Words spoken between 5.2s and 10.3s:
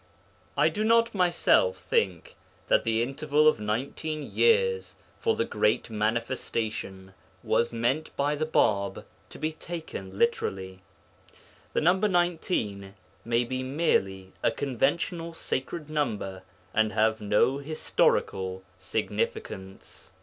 the Great Manifestation was meant by the Bāb to be taken